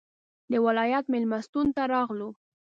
[0.51, 2.29] د ولایت مېلمستون ته راغلو.